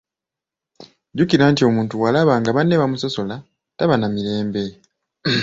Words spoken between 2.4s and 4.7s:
nga banne bamusosola, taba na mirembe.